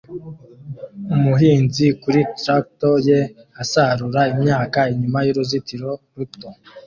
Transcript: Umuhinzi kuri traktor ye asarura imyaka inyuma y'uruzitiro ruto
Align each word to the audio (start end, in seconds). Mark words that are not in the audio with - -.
Umuhinzi 1.15 1.85
kuri 2.01 2.19
traktor 2.39 2.95
ye 3.07 3.19
asarura 3.61 4.21
imyaka 4.33 4.79
inyuma 4.93 5.19
y'uruzitiro 5.25 5.89
ruto 6.15 6.47